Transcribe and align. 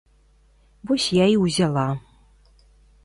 Вось 0.91 1.05
я 1.17 1.25
і 1.35 1.37
ўзяла. 1.43 1.85